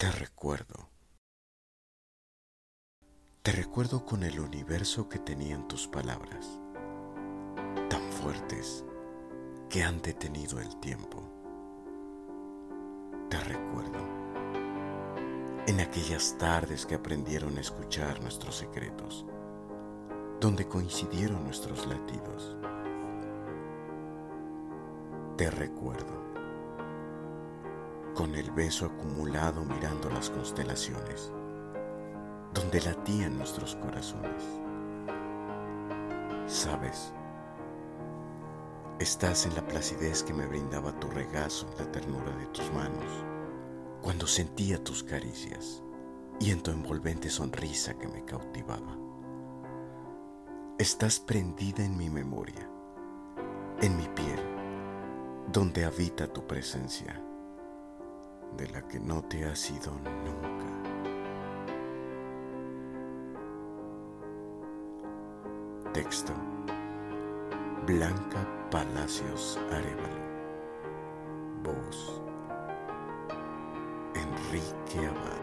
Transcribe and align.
Te 0.00 0.10
recuerdo. 0.12 0.88
Te 3.42 3.52
recuerdo 3.52 4.06
con 4.06 4.22
el 4.22 4.40
universo 4.40 5.10
que 5.10 5.18
tenían 5.18 5.68
tus 5.68 5.86
palabras, 5.88 6.58
tan 7.90 8.10
fuertes 8.10 8.82
que 9.68 9.82
han 9.82 10.00
detenido 10.00 10.58
el 10.58 10.74
tiempo. 10.80 11.22
Te 13.28 13.40
recuerdo 13.40 13.98
en 15.66 15.80
aquellas 15.80 16.38
tardes 16.38 16.86
que 16.86 16.94
aprendieron 16.94 17.58
a 17.58 17.60
escuchar 17.60 18.22
nuestros 18.22 18.56
secretos, 18.56 19.26
donde 20.40 20.66
coincidieron 20.66 21.44
nuestros 21.44 21.86
latidos. 21.86 22.56
Te 25.36 25.50
recuerdo 25.50 26.29
con 28.20 28.34
el 28.34 28.50
beso 28.50 28.84
acumulado 28.84 29.64
mirando 29.64 30.10
las 30.10 30.28
constelaciones, 30.28 31.32
donde 32.52 32.82
latían 32.82 33.38
nuestros 33.38 33.76
corazones. 33.76 34.44
Sabes, 36.46 37.14
estás 38.98 39.46
en 39.46 39.54
la 39.54 39.66
placidez 39.66 40.22
que 40.22 40.34
me 40.34 40.46
brindaba 40.46 40.92
tu 41.00 41.08
regazo 41.08 41.66
en 41.72 41.78
la 41.78 41.90
ternura 41.92 42.30
de 42.36 42.44
tus 42.48 42.70
manos, 42.74 43.24
cuando 44.02 44.26
sentía 44.26 44.84
tus 44.84 45.02
caricias 45.02 45.82
y 46.40 46.50
en 46.50 46.60
tu 46.60 46.72
envolvente 46.72 47.30
sonrisa 47.30 47.94
que 47.94 48.06
me 48.06 48.26
cautivaba. 48.26 48.98
Estás 50.76 51.20
prendida 51.20 51.82
en 51.82 51.96
mi 51.96 52.10
memoria, 52.10 52.68
en 53.80 53.96
mi 53.96 54.08
piel, 54.08 54.40
donde 55.50 55.86
habita 55.86 56.30
tu 56.30 56.46
presencia 56.46 57.24
de 58.56 58.68
la 58.68 58.82
que 58.86 58.98
no 59.00 59.22
te 59.22 59.44
has 59.44 59.70
ido 59.70 59.92
nunca. 60.24 60.66
Texto 65.92 66.32
Blanca 67.86 68.46
Palacios 68.70 69.58
Arevalo. 69.72 70.20
Voz 71.62 72.22
Enrique 74.14 75.06
Abad. 75.06 75.39